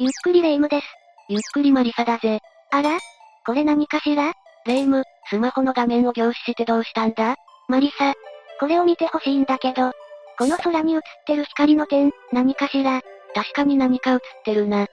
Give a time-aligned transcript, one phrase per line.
[0.00, 0.86] ゆっくりレ夢ムです。
[1.28, 2.40] ゆっくりマリサだぜ。
[2.72, 2.98] あら？
[3.46, 4.32] これ何かしら？
[4.66, 7.36] レ夢ム、スマホの画面を凝視してどうしたんだ？
[7.68, 8.12] マリサ。
[8.58, 9.92] これを見てほしいんだけど。
[10.36, 13.02] この空に映ってる光の点、何かしら？
[13.36, 14.84] 確かに何か映ってるな。
[14.86, 14.90] きっ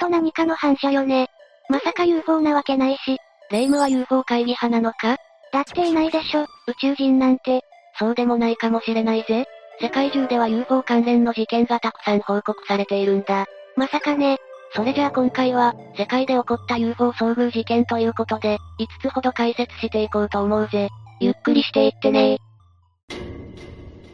[0.00, 1.28] と何かの反射よね。
[1.70, 3.16] まさか UFO なわけないし。
[3.50, 5.16] レ夢ムは UFO 会議派なのか？
[5.50, 7.62] だっていないでしょ、宇宙人なんて。
[7.98, 9.46] そうでもないかもしれないぜ。
[9.80, 13.46] 世界中では UFO 関連の事件がたくさん報告されているんだ。
[13.76, 14.38] まさかね。
[14.74, 20.88] それじゃあ今回は、世界で起こった UFO 遭遇事件ということで、5つほど解説していこうと思うぜ。
[21.20, 22.38] ゆっくりしていってね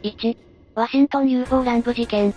[0.03, 0.37] 1、
[0.75, 2.33] ワシントン UFO 乱舞事件。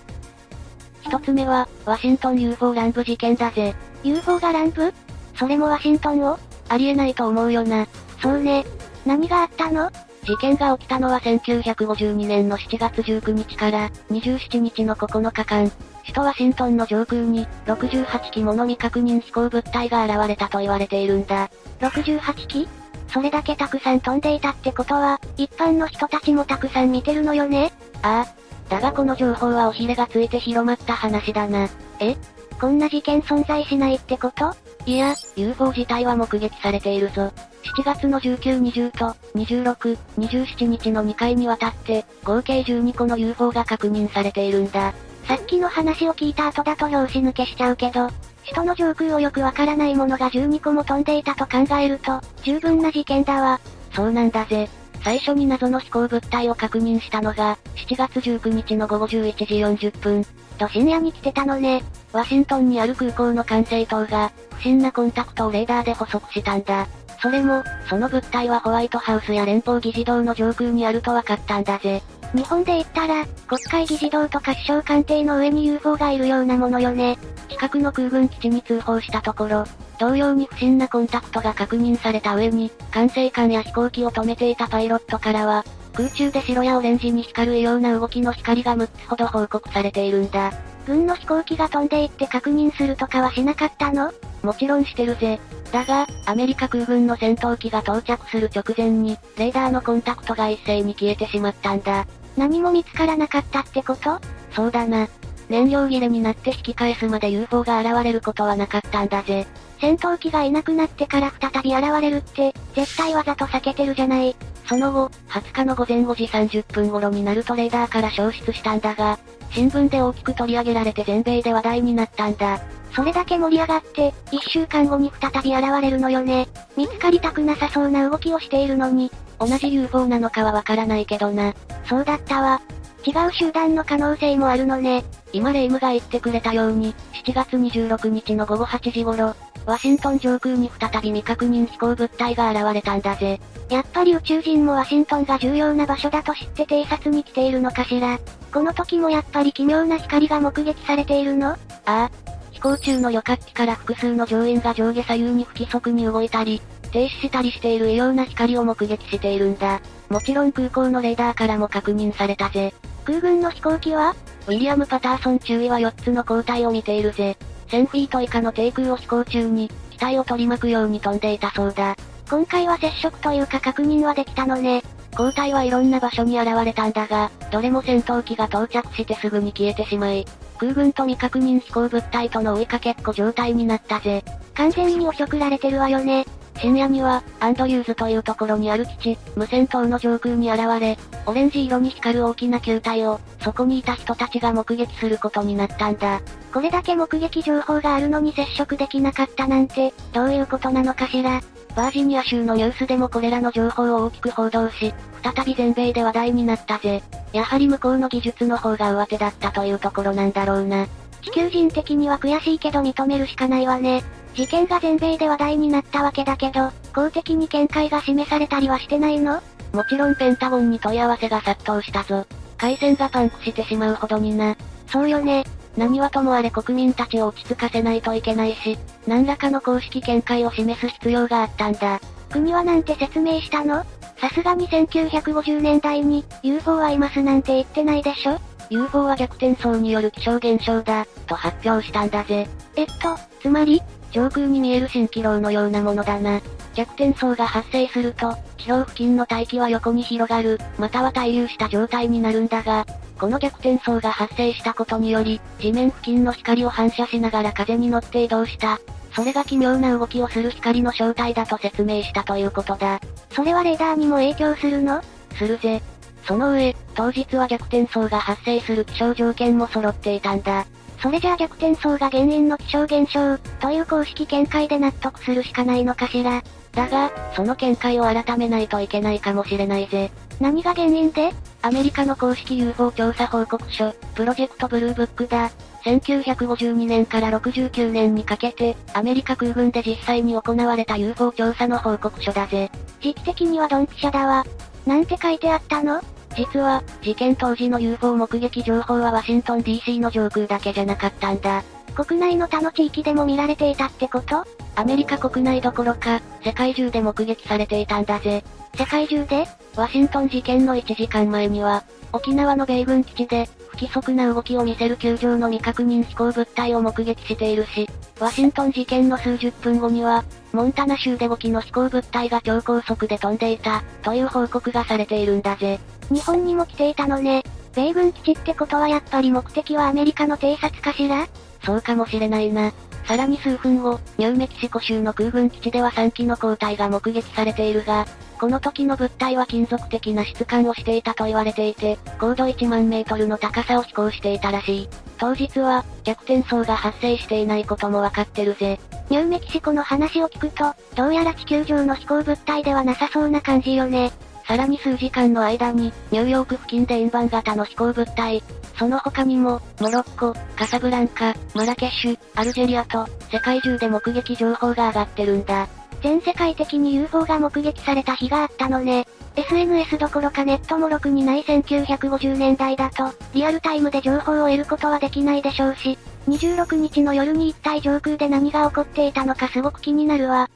[1.03, 3.75] 一つ目は、ワシントン UFO 乱舞事件だぜ。
[4.03, 4.93] UFO が乱舞
[5.37, 6.39] それもワシントンを？
[6.69, 7.87] ありえないと思うよな。
[8.21, 8.65] そうね。
[9.05, 9.91] 何があったの？
[10.25, 15.73] 事件が起きたのは1952年の7月19日から27日の9日間、
[16.05, 21.51] 首都ワシントンの上空に68機もの未確認飛行物体が現れたと言われているんだ。
[21.81, 22.69] 68機？
[23.09, 27.73] それだけたくさん飛んでいたってことは、一般の人たちもたくさん見てるのよね？
[28.03, 28.35] ああ。
[28.69, 31.69] だがこの情報はおひれがついて広まった話だな。
[32.01, 32.17] え？
[32.61, 34.55] こんな事件存在しないってこと？
[34.87, 37.33] いや、UFO 自体は目撃されているぞ。
[37.77, 44.93] 7月の19、20と、26、27日の2回にわたって、合計12個の UFO が確認されているんだ。
[45.27, 48.09] さっきの話を聞いた後だと拍子抜けしちゃうけど、
[48.45, 53.61] 首都の上空をよくわからないものが12個も飛んでいたと考えると、十分な事件だわ。
[53.93, 54.69] そうなんだぜ。
[55.05, 59.45] 最初に謎の飛行物体を確認したのが、7月19日の午後11時
[59.89, 60.25] 40分。
[60.59, 61.83] と深夜に来てたのね。
[62.13, 66.87] ワシントンにある空港の管制塔が、不審なコンタクトをレーダーで捕捉したんだ。
[67.21, 72.03] それも、その物体はホワイトハウスや連邦議事堂の上空にあると分かったんだぜ。
[72.35, 77.19] 日本で言ったら、国会議事堂とか首相官邸の上に UFO がいるようなものよね。
[77.49, 79.65] 近くの空軍基地に通報したところ、
[79.99, 90.53] 同様に不審なコンタクトが確認された上に、管制官や飛行機を止めていたパイロットからは、空中で白やオレンジに光るような動きの光が6つほど報告されているんだ。
[90.87, 94.11] 軍の飛行機が飛んでいって確認するとかはしなかったの？
[94.43, 95.39] もちろんしてるぜ。
[95.71, 102.07] だが、アメリカ空軍の戦闘機が到着する直前に、レーダーのコンタクトが一斉に消えてしまったんだ。
[102.37, 104.21] 何も見つからなかったってこと？
[104.53, 105.09] そうだな。
[105.49, 109.47] 燃料切れになって引き返すまで UFO が現れることはなかったんだぜ。
[109.81, 114.35] 戦闘機がいなくなってから再び現れるって、絶対わざと避けてるじゃない。
[114.73, 119.19] その後、20日の午前5時30分頃になるとレーダーから消失したんだが、
[119.51, 122.59] 新聞で大きく取り上げられて全米で話題になったんだ。
[122.97, 126.49] それだけ盛り上がって、一週間後に再び現れるのよね。
[126.75, 129.11] 見つかりたくなさそうな動きをしているのに。
[129.39, 131.53] 同じ UFO なのかはわからないけどな。
[131.87, 132.63] そうだったわ。
[133.05, 135.05] 違う集団の可能性もあるのね。
[135.35, 136.95] 今レイムが言ってくれたように、
[137.27, 139.35] 7月26日の午後8時頃、
[139.65, 143.41] ワシントン上空に再び未確認飛行物体が現れたんだぜ。
[143.69, 148.19] やっぱり宇宙人もワシントンが重要な場所だと知って偵察に来ているのかしら。
[148.53, 151.53] この時もやっぱり奇妙な光が目撃されているの？
[151.53, 151.57] あ
[151.87, 152.11] あ。
[152.51, 156.61] 飛行中の旅客機から複数の乗員が上下左右に不規則に動いたり、
[156.93, 159.81] 停止したりしている異様な光を目撃しているんだ。
[160.11, 162.75] もちろん空港のレーダーからも確認されたぜ。
[163.05, 164.15] 空軍の飛行機は？
[164.47, 167.37] ウィリアム・パターソン中尉は4つの交代を見ているぜ。
[167.73, 171.97] 1000フィート以下の低空を飛行中に、機体を取り巻くように飛んでいたそうだ。
[172.29, 174.83] 今回は接触というか確認はできたのね。
[175.13, 180.27] 交代はいろんな場所に現れたんだが、どれも戦闘機が到着してすぐに消えてしまい、
[180.59, 184.23] 空軍と未確認飛行物体との追いかけっこ状態になったぜ。
[184.55, 186.27] 完全に汚職られてるわよね。
[186.59, 196.21] 深夜には、アンドリューズというところにある基地、無線塔の上空に現れ、オレンジ色に光る大きな球体を、そこにいた人たちが目撃することになったんだ。
[196.53, 201.41] これだけ目撃情報があるのに接触できなかったなんて、どういうことなのかしら。
[201.75, 204.93] バージニア州のニュースでもこれらの情報を大きく報道し、
[205.23, 207.03] 再び全米で話題になったぜ。
[207.33, 210.87] やはり向こうの技術の方が上手だったというところなんだろうな。
[211.23, 214.03] 地球人的には悔しいけど認めるしかないわね。
[214.35, 219.43] 事件が全米で話題になったわけだけど、公的に見解が示されたりはしてないの？
[219.73, 222.27] もちろんペンタゴンに問い合わせが殺到したぞ。
[222.59, 224.57] 回線がパンクしてしまうほどにな。
[224.87, 225.45] そうよね。
[225.77, 232.01] 何はともあれ国民たちを落ち着かせないといけないし、何らかの公式見解を示す必要があったんだ。
[232.31, 233.85] 国はなんて説明したの？
[234.19, 238.39] さすがに1950年代に UFO はいますなんて言ってないでしょ
[238.71, 242.47] ?UFO は逆転層による気象現象だ、と発表したんだぜ。
[242.77, 242.93] えっと、
[243.41, 243.83] つまり？
[244.13, 246.41] 上空に見える蜃気楼のようなものだな。
[246.75, 252.87] 逆転層が発生すると、地表付近の大気は横に広がる、または滞留した状態になるんだが、
[253.19, 258.81] この逆転層が発生したことにより、地面付近の光を反射しながら風に乗って移動した。
[259.15, 263.01] それが奇妙な動きをする光の正体だと説明したということだ。
[263.31, 265.03] それはレーダーにも影響するの？
[265.37, 265.83] するぜ。
[266.25, 270.67] その上、当日は逆転層が発生する気象条件も揃っていたんだ。
[271.03, 276.45] それじゃあ逆転層が原因の気象現象、という公式見解で納得するしかないのかしら。
[276.71, 280.13] だが、その見解を改めないといけないかもしれないぜ。
[280.41, 281.35] 何が原因で？
[281.61, 285.51] アメリカの公式 UFO 調査報告書、プロジェクトブルーブックだ。
[285.85, 292.71] 1952年から69年にかけて、アメリカ空軍で実際に行われた UFO 調査の報告書だぜ。
[293.01, 294.45] 時期的にはドンピシャだわ。
[294.87, 296.01] なんて書いてあったの？
[296.37, 301.63] 実は、事件当時の UFO 目撃情報はワシントン DC の上空だけじゃなかったんだ。
[301.95, 304.47] 国内の他の地域でも見られていたってこと？
[304.77, 308.43] アメリカ国内どころか、世界中で目撃されていたんだぜ。
[308.79, 309.47] 世界中で？
[309.77, 311.85] ワシントン事件の1時間前には、
[312.15, 317.89] 沖縄の米軍基地で、不規則な動きを見せる球場の未確認飛行物体を目撃しているし、
[318.19, 325.79] ワシントン事件の数十分後には、モンタナ州で5機の飛行物体が超高速で飛んでいた、という報告がされているんだぜ。
[326.13, 327.43] 日本にも来ていたのね。
[327.75, 331.27] 米軍基地ってことはやっぱり目的はアメリカの偵察かしら？
[331.65, 332.73] そうかもしれないな。
[333.07, 338.07] さらに数分後、ニューメキシコ州の空軍基地では3機の交代が目撃されているが、
[338.39, 344.89] この時の物体は金属的な質感をしていたと言われていて、高度1万メートルの高さを飛行していたらしい。
[345.19, 348.79] 当日は、逆転層が発生していないこともわかってるぜ。
[349.09, 354.13] ニューメキシコの話を聞くと、どうやら地球上の飛行物体ではなさそうな感じよね。
[354.47, 358.43] さらに数時間の間に、ニューヨーク付近で円盤型の飛行物体、
[358.79, 365.69] その他にも、モロッコ、カサブランカ、マラケシュ、アルジェリアと、世界中で目撃情報が上がってるんだ。
[366.03, 369.07] 全世界的に UFO が目撃された日があったのね。
[369.37, 375.97] SNS どころかネットもろくにない1950年代だと、リアルタイムで情報を得ることはできないでしょうし、
[376.29, 380.51] 26日の夜に一体上空で何が起こっていたのかすごく気になるわ。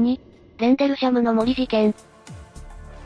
[0.00, 0.18] 2、
[0.64, 1.94] レンデルシャムの森事件。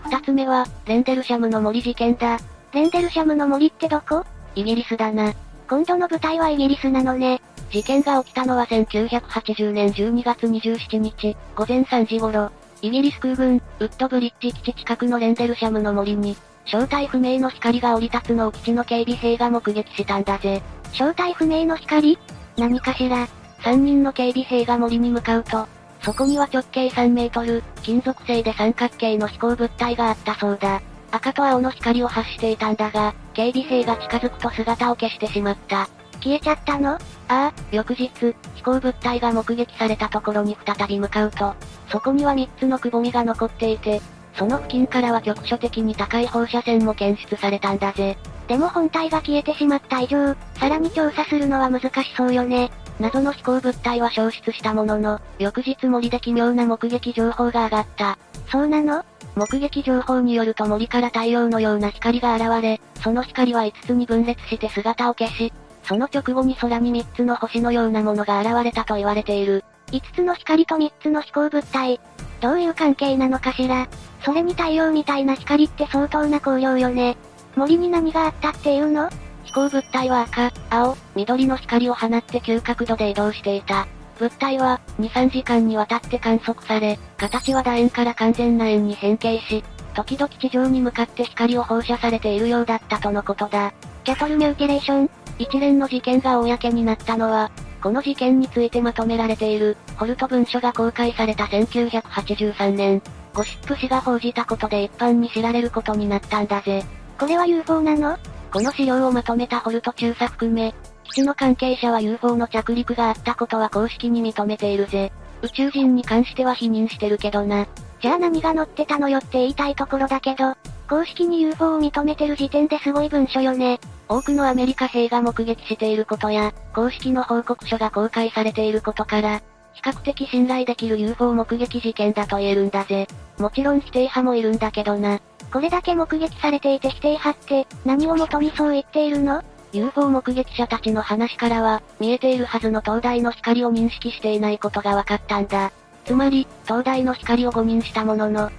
[0.05, 2.39] 二つ目は、レンデルシャムの森事件だ。
[2.73, 4.25] レンデルシャムの森ってどこ？
[4.55, 5.35] イギリスだな。
[5.69, 7.41] 今度の舞台はイギリスなのね。
[7.73, 20.63] 事件が起きたのは1980年12月27日、午前3時頃、イギリス空軍、ウッドブリッジ基地近くのレンデルシャムの森に、正体不明の光が降り立つのを基地の警備兵が目撃したんだぜ。
[20.93, 22.21] 正体不明の光？
[22.57, 23.27] 何かしら。
[23.63, 25.67] 3人の警備兵が森に向かうと、
[26.03, 30.81] そこには直径3メートル、金属製で三角形の飛行物体があったそうだ。
[31.11, 35.89] 赤と青の光を発していたんだが、警備兵が近づくと姿を消してしまった。
[36.21, 36.93] 消えちゃったの？
[36.95, 36.99] あ
[37.29, 38.09] あ、翌日、
[38.55, 41.55] 飛行物体が目撃されたところに再び向かうと、
[41.91, 44.01] そこには3つのくぼみが残っていて、
[44.35, 48.17] その付近からは局所的に高い放射線も検出されたんだぜ。
[48.47, 52.71] でも本体が消えてしまった以上、さらに調査するのは難しそうよね。
[53.01, 58.19] 謎の飛行物体は消失したものの、翌日森で奇妙な目撃情報が上がった。
[58.51, 59.05] そうなの？
[59.37, 65.53] 目撃情報によると森から太陽のような光が現れ、その光は5つに分裂して姿を消し、
[65.85, 69.65] その直後に空に3つの星のようなものが現れたと言われている。
[69.93, 72.01] 5つの光と3つの飛行物体。
[72.41, 73.89] どういう関係なのかしら？
[74.25, 77.17] それに太陽みたいな光って相当な光量よね。
[77.55, 79.09] 森に何があったっていうの？
[79.49, 83.89] 飛行物体は赤、青、緑の光を放って急角度で移動していた。
[84.19, 89.65] 物体は、2、3時間にわたって観測され、形は楕円から完全な円に変形し、
[89.95, 93.73] 時々地上に向かって光を放射されているようだったとのことだ。
[94.05, 97.51] キャトルミューティレーション一連の事件が公になったのは、
[97.83, 103.03] この事件についてまとめられている、ホルト文書が公開された1983年、
[103.33, 106.85] ゴシップ誌が報じたことで一般に知られることになったんだぜ。
[107.19, 108.19] これは UFO なの？
[108.53, 110.75] この資料をまとめたホルト中佐含め、
[111.05, 115.13] 基地の関係者は UFO の着陸があったことは公式に認めているぜ。
[115.43, 117.67] 宇宙人に関しては否認してるけどな。
[118.01, 120.55] じゃあ何が載ってたのよって言いたいところだけど、
[120.89, 123.79] 公式に UFO を認めてる時点ですごい文書よね。
[124.09, 129.43] 多くのアメリカ兵が目撃していることや、公式の報告書が公開されていることから、
[129.75, 133.07] 比較的信頼できる UFO 目撃事件だと言えるんだぜ。
[133.39, 135.21] もちろん否定派もいるんだけどな。
[135.53, 145.73] これだけ目撃されていて否定派って、何をもとにそう言っているの ?UFO 目撃者たちの話からは、見えているはずの灯台の光を認識していないことが分かったんだ。
[146.05, 148.51] つまり、灯台の光を誤認したものの、引っ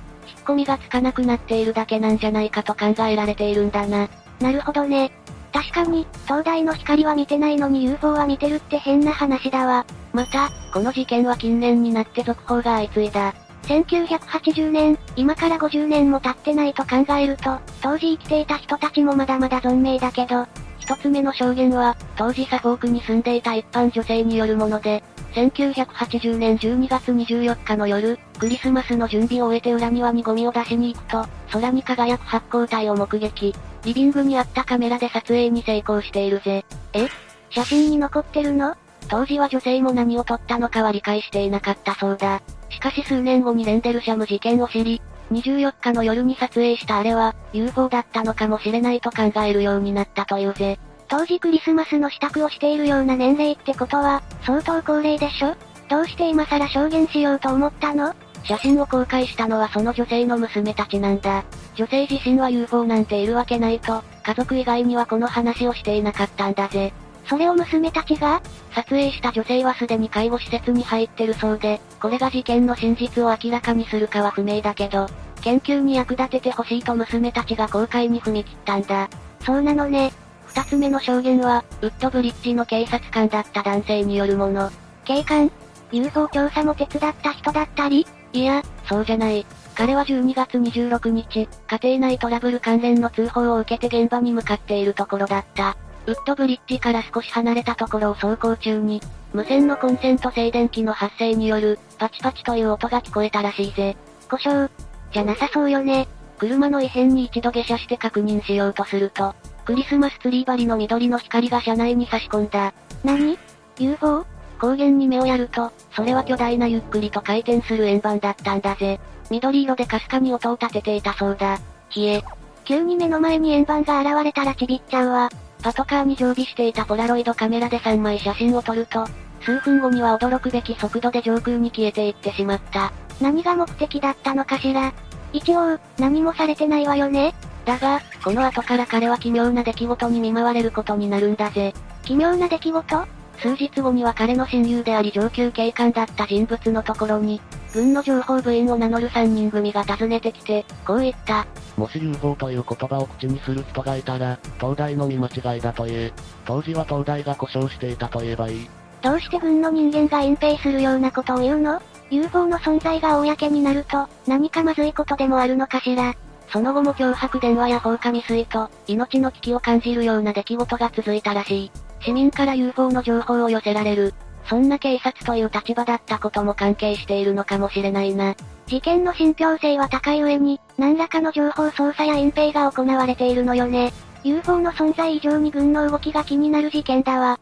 [0.45, 4.07] 込みがつかなくなっているだけなんじゃないかと考えられているんだな。
[4.39, 5.11] なるほどね。
[5.51, 9.85] 確かに、灯台の光は見てないのに UFO は見てるって変な話だわ。
[10.13, 13.33] また、この事件は近年になって続報が相次いだ。
[13.63, 20.47] 1980年、今から50年も経ってないと考えると、当時生きていた人たちもまだまだ存命だけど、
[20.79, 33.53] 一つ目の証言は、当時サフォークに住んでいた一般女性によるもので、1980年12月24日の夜、クリスマスの準備を終えて裏庭にゴミを出しに行くと、空に輝く発光体を目撃。
[33.83, 36.65] リビングにあったカメラで撮影に成功しているぜ。
[36.93, 37.07] え？
[37.51, 38.75] 写真に残ってるの？
[39.09, 42.41] 当時は女性も何を撮ったのかは理解していなかったそうだ。
[42.69, 45.01] しかし数年後にレンデルシャム事件を知り、
[45.31, 50.79] 24日の夜に撮影したあれは、UFO だったのかもしれないと考えるようになったというぜ。
[51.07, 55.55] 当時クリスマスの支度をしているような年齢ってことは、相当高齢でしょ？
[55.89, 58.13] どうして今更証言しようと思ったの？
[58.43, 61.43] 写真を公開したのはその女性の娘たちなんだ。
[61.75, 66.93] 女性自身は UFO なんているわけないと、家族以外にはこの話をしていなかったんだぜ。
[67.29, 68.41] それを娘たちが？
[68.73, 75.07] 撮影した女性はすでに介護施設に入ってるそうで、これが事件の真実を明らかにするかは不明だけど、
[75.41, 79.07] 研究に役立ててほしいと娘たちが公開に踏み切ったんだ。
[79.41, 80.11] そうなのね。
[80.47, 84.71] 二つ目の証言は、ウッドブリッジの警察官だった男性によるもの。
[85.05, 85.51] 警官
[85.91, 88.07] ?UFO 調査も手伝った人だったり？
[88.33, 89.45] いや、そうじゃない。
[89.75, 95.77] 彼は12月26日、家庭内トラブル関連の通報を受けて現場に向かっているところだった。
[96.09, 98.99] ウッドブリッジから少し離れたところを走行中に、
[99.31, 103.95] 無線のコンセント静電気の発生による、パチパチという音が聞こえたらしいぜ。
[104.27, 104.71] 故障
[105.13, 106.07] じゃなさそうよね。
[106.39, 109.35] 車の異変に一度下車して確認しようとすると、
[109.65, 112.73] クリスマスツリー張りの緑の光が車内に差し込んだ。
[113.03, 113.37] 何
[113.77, 114.25] ?UFO?
[114.55, 118.99] 光源に目をやると、それは巨大なゆっくりと回転する円盤だったんだぜ。
[119.29, 121.59] 緑色でかすかに音を立てていたそうだ。
[121.95, 122.23] 冷え。
[122.65, 125.29] 急に目の前に円盤が現れたらちびっちゃうわ。
[125.61, 129.05] パトカーに常備していたポラロイドカメラで3枚写真を撮ると、
[129.41, 132.91] 数分後には驚くべき速度で上空に消えていってしまった。
[133.21, 134.93] 何が目的だったのかしら？
[135.33, 137.33] 一応、何もされてないわよね？
[137.65, 141.73] だが、この後から彼は奇妙な出来事に見舞われることになるんだぜ。
[142.03, 143.05] 奇妙な出来事？
[143.37, 147.41] 数日後には彼の親友であり上級警官だった人物のところに、
[147.73, 151.45] 軍の情報部員を名乗る3人組が訪ねてきて、こう言った。
[151.77, 156.13] もし UFO という言葉を口にする人がいたら、東大の見間違いだと言え。
[156.45, 158.69] 当時は東大が故障していたと言えばいい。
[159.01, 166.15] どうして軍の人間が隠蔽するようなことを言うの ?UFO の存在が公になると、何かまずいことでもあるのかしら。
[166.51, 171.71] その後も脅迫電話や放火未遂と、命の危機を感じるような出来事が続いたらしい。
[172.01, 174.13] 市民から UFO の情報を寄せられる。
[174.49, 178.35] そんな警察という立場だったことも関係しているのかもしれないな。
[178.65, 183.93] 事件の信憑性は高い上に、何らかの情報操作や隠蔽が行われているのよね。
[184.23, 187.39] UFO の存在以上に軍の動きが気になる事件だわ。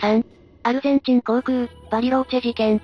[0.00, 0.24] 3.
[0.64, 2.80] アルゼンチン航空、バリローチェ事件。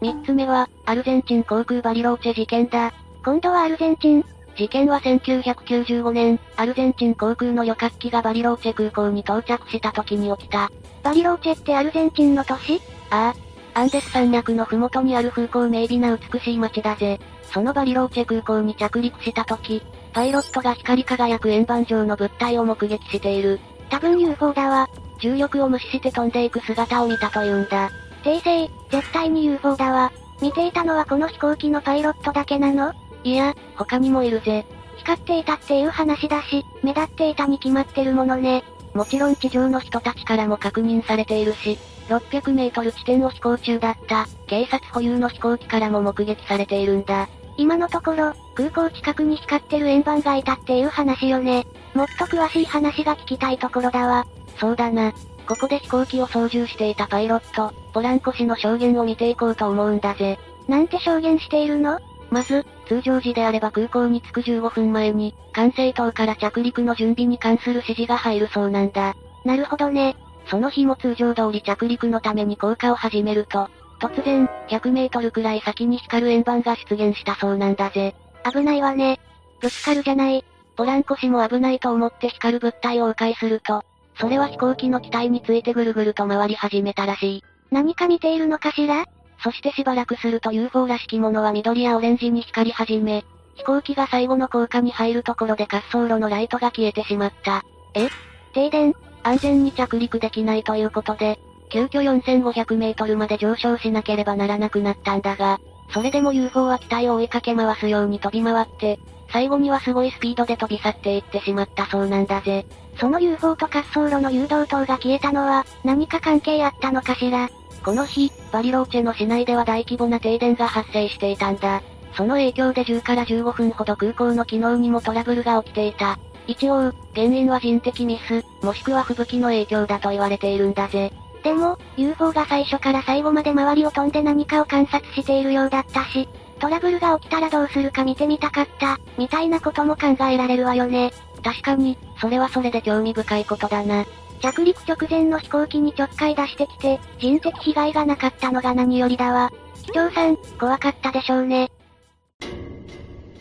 [0.00, 2.92] 3つ目は、アルゼンチン航空バリローチェ事件だ。
[3.22, 4.24] 今度はアルゼンチン
[4.56, 10.70] 事件は1995年、アルゼンチン航空の旅客機がバリローチェ空港に到着した時に起きた。
[11.02, 12.80] バリローチェってアルゼンチンの都市？
[13.10, 13.80] ああ。
[13.80, 17.20] アンデス山脈のふもとにある風光明媚な美しい街だぜ。
[17.52, 23.60] そのバリローチェ空港に着陸した時、パイロットが光り輝く円盤状の物体を目撃している。
[23.88, 24.88] 多分 UFO だわ。
[25.20, 27.90] 重力を無視して飛んでいく姿を見たというんだ。
[28.22, 30.12] 訂正、絶対に UFO だわ。
[30.42, 32.92] 見ていたのはこの飛行機のパイロットだけなの？
[33.24, 34.66] いや、他にもいるぜ。
[34.96, 38.64] 光っていたっていう話だし、目立っていたに決まってるものね。
[38.94, 41.78] もちろん地上の人たちからも確認されているし、
[42.08, 47.28] 600メートル地点を飛行中だった、警察保有の飛行機からも目撃されているんだ。
[47.56, 51.66] 今のところ、空港近くに光ってる円盤がいたっていう話よね。
[51.94, 54.26] もっと詳しい話が聞きたいところだわ。
[54.58, 55.12] そうだな。
[55.46, 60.38] ここで飛行機を操縦していたパイロット、ポランコ氏の証言を見ていこうと思うんだぜ。
[60.68, 61.98] なんて証言しているの？
[62.30, 69.14] まず、通常時であれば空港に着く15分前に、管制塔から着陸の準備に関する指示が入るそうなんだ。
[69.44, 70.16] なるほどね。
[70.46, 73.68] その日も通常通り着陸のために降下を始めると、
[74.00, 78.14] 突然、100メートルくらい先に光る円盤が出現したそうなんだぜ。
[78.50, 79.20] 危ないわね。
[79.60, 80.44] ぶつかるじゃない。
[80.76, 83.84] ポランコ氏も危ないと思って光る物体を迂回すると、
[84.18, 87.44] それは飛行機の機体についてぐるぐると回り始めたらしい。
[87.70, 89.04] 何か見ているのかしら？
[89.42, 93.24] そしてしばらくすると UFO らしきものは緑やオレンジに光り始め、
[93.56, 97.64] 飛行機が最後の降下に入るところで滑走路のライトが消えてしまった。
[97.94, 98.08] え？
[98.52, 98.94] 停電？
[99.22, 101.38] 安全に着陸できないということで、
[101.70, 105.60] 急遽4500メートルまで上昇しなければならなくなったんだが、
[105.92, 108.98] それでも UFO は機体を追いかけ回すように飛び回って、
[109.32, 112.66] 最後にはすごいスピードで飛び去っていってしまったそうなんだぜ。
[112.98, 117.48] その UFO と滑走路の誘導灯が消えたのは、何か関係あったのかしら？
[117.84, 121.82] この日、バリローチェの市内では大規模な停電が発生していたんだ。
[122.14, 126.18] その影響で10から15分ほど空港の機能にもトラブルが起きていた。
[126.46, 131.12] 一応、原因は人的ミス、もしくは吹雪の影響だと言われているんだぜ。
[131.42, 141.12] でも、UFO が最初から最後まで周りを飛んで何かを観察しているようだったし、トラブルが起きたらどうするか見てみたかった、みたいなことも考えられるわよね。
[141.42, 144.04] 確かに、それはそれで興味深いことだな。
[144.40, 149.50] 着陸直前の飛行機にちょっかい出してきて、人的被害がなかったのが何よりだわ。
[149.84, 151.70] 機長さん、怖かったでしょうね。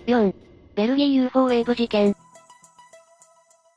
[0.07, 0.33] 4.
[0.75, 2.15] ベルギー UFO ウェーブ事件。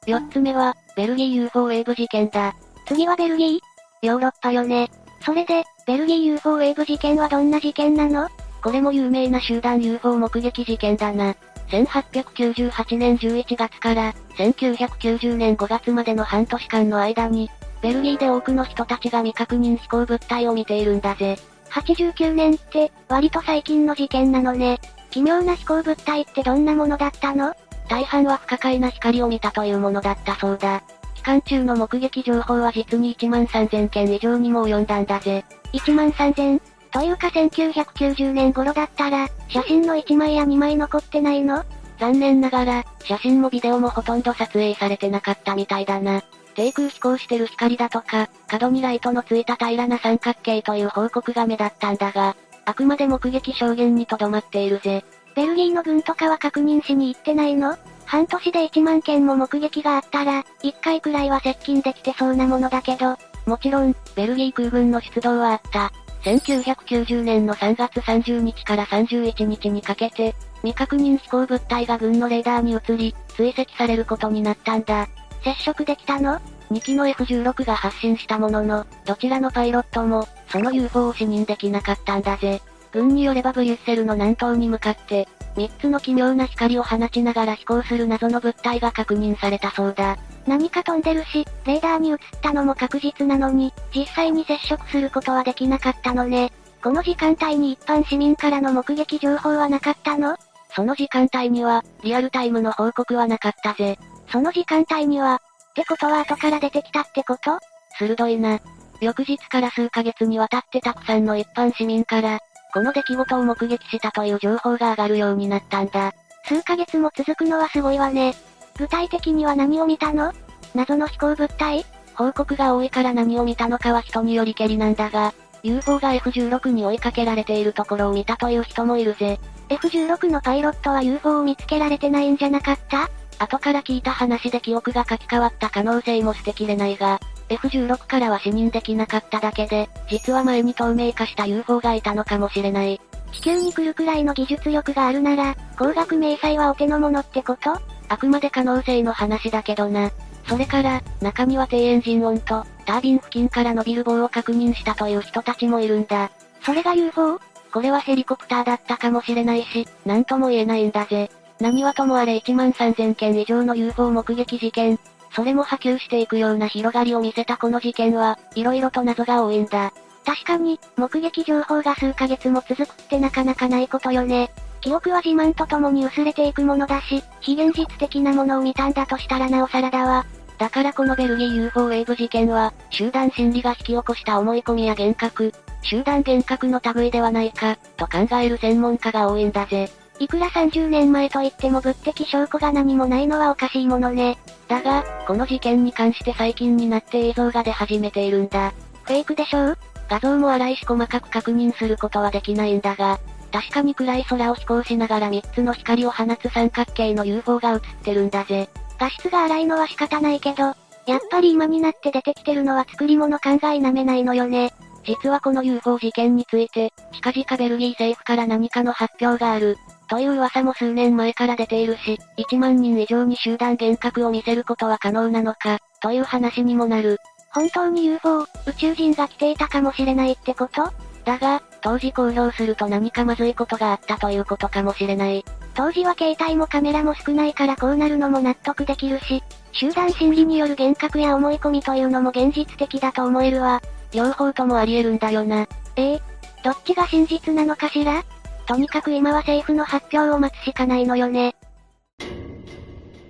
[0.06, 2.54] 4つ目は、ベルギー UFO ウェーブ事件だ。
[2.86, 4.06] 次はベルギー？
[4.06, 4.90] ヨーロッパよね。
[5.24, 8.28] それで、ベルギー UFO ウェーブ事件はどんな事件なの？
[8.62, 11.36] これも有名な集団 UFO 目撃事件だな。
[11.72, 17.50] 1898年11月から1990年5月までの半年間の間に、
[17.80, 21.38] ベルギーで多くの人たちが未確認飛行物体を見ているんだぜ。
[21.70, 24.78] 89年って、割と最近の事件なのね。
[25.10, 27.54] 奇妙な飛行物体ってどんなものだったの？
[27.88, 30.82] 大半は不可解な光を見たというものだったそうだ。
[31.14, 35.44] 期間中の目撃情報は実に1万3000件以上にも及んだんだぜ。
[35.72, 36.60] 1万 3000?
[36.92, 41.64] というか1990年頃だったら、写真の1枚や2枚残ってないの？
[41.98, 46.22] 残念ながら、写真もビデオもほとんど撮影されてなかったみたいだな。
[46.54, 55.04] 低空飛行してる光だとか、角にライトのついた平らな三角形という報告が目立ったんだが、あくまで目撃証言にとどまっているぜ。
[55.34, 57.76] ベルギーの軍とかは確認しに行ってないの？
[58.04, 65.90] 半年で1万件も目撃があったら、1回くらいは接近できてそうなものだけど、もちろん、ベルギー空軍の出動はあった。
[66.22, 75.08] 1990年の3月30日から31日にかけて、未確認飛行物体が軍のレーダーに移り、追跡されることになったんだ。
[75.42, 82.62] 接触できたの ?2 機の F16 が発進したものの、どちらのパイロットも、その UFO を視認できなかったんだぜ。
[82.92, 90.16] 軍によればブリュッセルの南東に向かって、3つの奇妙な光を放ちながら飛行する謎の物体が確認されたそうだ。
[90.46, 96.52] 何か飛んでるし、レーダーに映ったのも確実なのに、実際に接触することはできなかったのね。
[96.82, 100.36] この時間帯に一般市民からの目撃情報はなかったの？
[100.74, 103.98] その時間帯には、リアルタイムの報告はなかったぜ。
[104.32, 105.38] その時間帯には、っ
[105.74, 107.58] てことは後から出てきたってこと？
[107.98, 108.58] 鋭いな。
[109.00, 112.40] 翌日から数ヶ月にわたってたくさんの一般市民から、
[112.72, 116.14] この出来事を目撃したという情報が上がるようになったんだ。
[116.46, 118.34] 数ヶ月も続くのはすごいわね。
[118.78, 120.32] 具体的には何を見たの？
[120.74, 129.38] 謎の飛行物体報告が多いから何を見たのかは人によりけりなんだが、UFO が F16 に追いかけられているところを見たという人もいるぜ。
[129.68, 133.10] F16 のパイロットは UFO を見つけられてないんじゃなかった？
[133.38, 137.20] 後から聞いた話で記憶が書き換わった可能性も捨てきれないが、
[137.56, 143.00] F16 からは視認できなかっただけで、実は前に透明化した UFO がいたのかもしれない。
[143.32, 147.78] 地球に来るくらいの技術力があるなら、高額明細はお手の物ってこと？
[148.08, 150.10] あくまで可能性の話だけどな。
[150.46, 156.30] それから、中には低エンジン音と、タービン付近から伸びる棒を確認したという人たちもいるんだ。
[156.62, 157.40] それが UFO?
[157.72, 161.30] これはヘリコプターだったかもしれないし、なんとも言えないんだぜ。
[161.58, 164.98] 何はともあれ1万3000件以上の UFO 目撃事件。
[165.34, 169.92] それも波及していくような広がりを見せたこの事件は、色々と謎が多いんだ。
[170.24, 174.50] 確かに、目撃情報が数ヶ月も続くってなかなかないことよね。
[174.80, 180.26] 記憶は自慢とともに薄れていくものだし、非現実的なものを見たんだとしたらなおさらだわ。
[180.58, 189.90] だからこのベルギー UFO ウェーブ事件は、集団心理が引き起こした思い込みや幻覚、集団幻覚の類ではないか、と考える専門家が多いんだぜ。
[190.22, 194.38] いくら30年前と言っても物的証拠が何もないのはおかしいものね。
[194.68, 198.72] だが、この事件に関して最近になって映像が出始めているんだ。
[199.02, 199.78] フェイクでしょう？
[200.08, 203.18] 画像も荒いし細かく確認することはできないんだが、
[203.50, 208.70] 確かに暗い空を飛行しながら3つの光を放つ三角形の UFO が映ってるんだぜ。
[209.00, 210.66] 画質が荒いのは仕方ないけど、
[211.06, 214.72] やっぱり今になって出てきてるのは作り物感が否めないのよね。
[215.04, 219.76] 実はこの UFO 事件について、近々ベルギー政府から何かの発表がある。
[220.12, 227.16] という噂も数年前から出ているし、1万人以上に集団幻覚を見せることは可能なのか、という話にもなる。
[227.50, 230.92] 本当に UFO、宇宙人が来ていたかもしれないってこと？
[231.24, 235.46] だが、当時公表すると何かまずいことがあったということかもしれない。
[235.72, 243.80] 当時は携帯もカメラも少ないからこうなるのも納得できるし、集団心理による幻覚や思い込みというのも現実的だと思えるわ。
[244.12, 245.66] 両方ともあり得るんだよな。
[245.96, 246.22] ええ
[246.62, 248.22] どっちが真実なのかしら？
[248.66, 251.54] とにかく今は政府の発表を待つしかないのよね。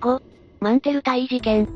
[0.01, 0.21] 5、
[0.59, 1.67] マンテル隊事件。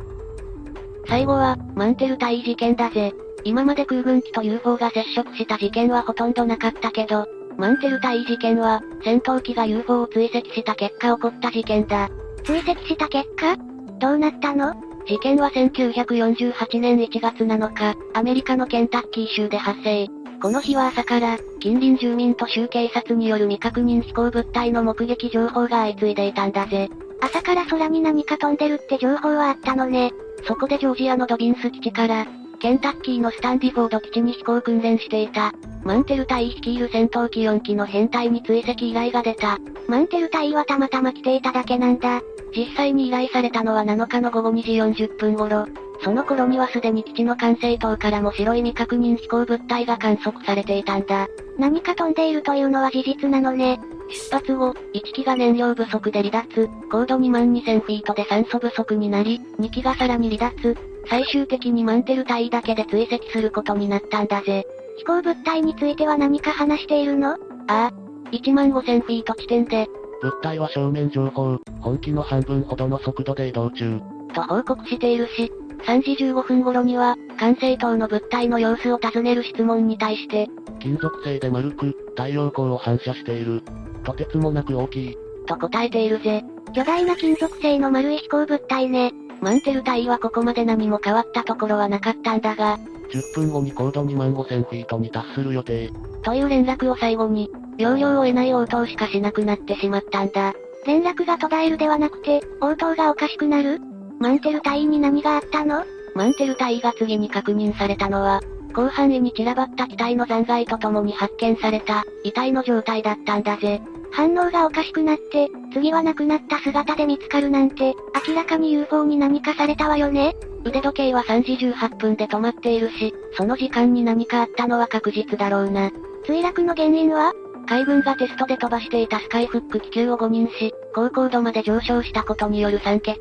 [1.08, 3.14] 最後は、マンテル隊事件だぜ。
[3.44, 7.26] 今まで空軍機と UFO が接触した事件はほとんどなかったけど、
[7.58, 12.10] マンテル隊事件は、戦闘機が UFO を追跡した結果起こった事件だ。
[12.44, 13.58] 追跡した結果？
[14.00, 14.74] どうなったの？
[15.08, 20.08] 事件は1948年1月7日、アメリカのケンタッキー州で発生。
[20.40, 26.90] この日は朝から、近隣住民と州警察による未確認飛行物体の目撃情報が相次いでいたんだぜ。
[27.22, 30.12] 朝から空に何か飛んでるって情報はあったのね。
[30.48, 32.28] そこでジョージアのドビンス基地から、
[32.60, 39.58] ケンタッキーのスタンディフォード基地に飛行訓練していた、マンテル隊率いる戦闘機4機の編隊に追跡依頼が出た。
[39.88, 42.22] マンテル隊はたまたま来ていただけなんだ。
[42.56, 45.66] 実際に依頼されたのは7日の午後2時40分頃。
[46.02, 51.28] その頃にはすでに基地の管制塔からも白い未確認飛行物体が観測されていたんだ。
[51.58, 53.80] 何か飛んでいるというのは事実なのね。
[54.10, 60.78] 出発後、1機が燃料不足で離脱、高度2万2000フィートで酸素不足になり、2機がさらに離脱、
[61.10, 64.66] 最終的にマンテル隊だけで追跡することになったんだぜ。
[64.98, 67.32] 飛行物体については何か話しているの？
[67.32, 67.92] ああ。
[68.32, 69.88] 1万5000フィート地点で、
[70.22, 74.00] 物体は正面情報、本機の半分ほどの速度で移動中。
[74.34, 75.52] と報告しているし、
[75.86, 80.48] 3時15分頃には、管制塔の物体の様子を尋ねる質問に対して、
[80.80, 83.62] 金属製で丸く、太陽光を反射している。
[84.04, 85.18] とてつもなく大きい。
[85.46, 86.44] と答えているぜ。
[86.74, 89.14] 巨大な金属製の丸い飛行物体ね。
[89.42, 92.78] マンテル隊はここまで何も変わったところはなかったんだが、
[93.12, 95.92] 10分後に高度2万5000フィートに達する予定。
[96.24, 100.54] という連絡を最後に、容量を得ない応答しかしなくなってしまったんだ。
[100.86, 103.80] 連絡が途絶えるではなくて、応答がおかしくなる？
[104.20, 105.86] マンテル隊員に何があったの？
[106.16, 113.82] マンテル隊員が次に確認されたのは、広範囲に散らばった機体の残骸とともに発見された、遺体の状態だったんだぜ。
[114.12, 117.94] 反応がおかしくなって、次は亡くなった姿で見つかるなんて、
[118.28, 120.36] 明らかに UFO に何かされたわよね？
[120.64, 125.92] 腕時計は3時18分で止まっているし、その時間に何かあったのは確実だろうな。
[126.28, 127.34] 墜落の原因は？
[127.68, 133.20] 海軍がテストで飛ばしていたスカイフック気球を誤認し、高高度まで上昇したことによる酸欠。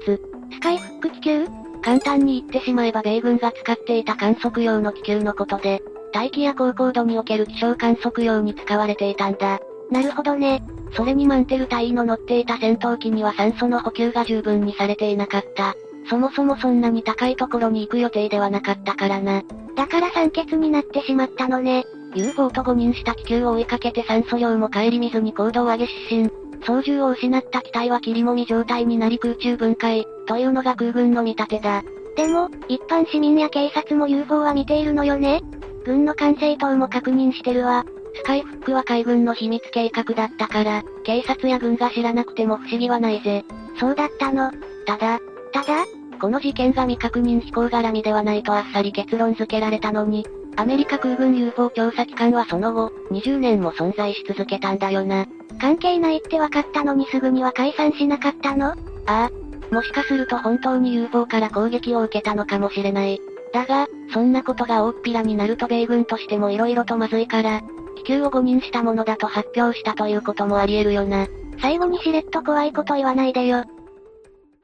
[0.52, 1.46] スカイフック気球
[1.82, 5.80] 簡単に言ってしまえば米軍が使っていた観測用の気球のことで、
[6.12, 9.60] 大気や高高度における気象観測用に使われていたんだ。
[9.90, 10.62] なるほどね。
[10.96, 15.74] それにマンテル隊の乗っていた戦闘機には酸素の補給が十分にされていなかった。
[16.08, 19.42] そもそもそんなに高いところに行く予定ではなかったからな。
[19.76, 21.84] だから酸欠になってしまったのね。
[22.14, 26.45] UFO と誤認した気球を追いかけて酸素量も顧みずに高度を上げ失神。
[26.64, 31.82] 操縦を失った機体は切りもみ状態になり空中分解、というのが空軍の見立てだ。
[32.16, 35.42] でも、一般市民や警察も UFO は見ているのよね
[35.84, 37.84] 軍の管制塔も確認してるわ。
[38.14, 43.44] スカイフックは海軍の秘密計画だったから、警察や軍が知らなくても不思議はないぜ。
[43.78, 44.50] そうだったの。
[44.86, 45.20] ただ、
[45.52, 45.84] ただ
[46.20, 55.26] この事件が未確認飛行絡みではないとあっさり結論付けられたのに、アメリカ空軍 UFO 調査機関はその後、20年も存在し続けたんだよな。
[55.60, 58.70] 関係ないって分かったのにすぐには解散しなかったの？
[58.70, 58.74] あ
[59.06, 59.30] あ。
[59.74, 63.20] もしかすると本当に UFO から攻撃を受けたのかもしれない。
[63.52, 67.62] だが、そんなことが大っぴらになると米軍としても色々とまずいから、
[67.96, 71.26] 気球を誤認したものだと発表したということもあり得るよな。
[71.60, 73.64] 最後にしれっと怖いこと言わないでよ。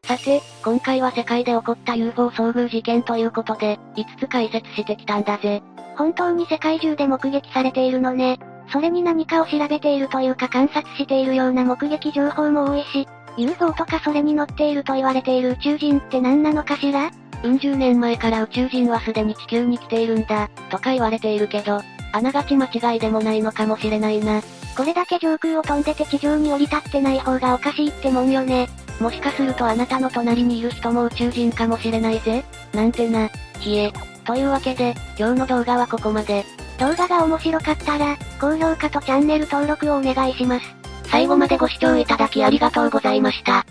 [0.04, 5.62] さて、今回は世界で起こった UFO 遭遇事件ということで、5つ解説してきたんだぜ。
[5.96, 8.38] 本当に世界中で目撃されているのね。
[8.72, 17.10] それに何かを調べているというか観察しているような目撃情報も多いし、UFO とかそれに乗っていると言われている宇宙人って何なのかしら？
[17.42, 21.80] うん十年前から宇宙人はすでに地球に来ているんだ、とか言われているけど、
[22.12, 24.42] あながち間違いでもないのかもしれないな。
[24.76, 28.68] これだけ上空を飛んでて地上に降り立ってない方がおかしいってもんよね。
[29.00, 32.44] もしかするとあなたの隣にいる人も宇宙人かもしれないぜ。
[32.72, 33.28] なんてな。
[33.58, 33.92] ひえ。
[34.24, 36.44] というわけで、今日の動画はここまで。
[36.78, 40.66] 動画が面白かったら、高評価とチャンネル登録をお願いします。
[41.04, 43.66] 最後までご視聴いただきありがとうございました。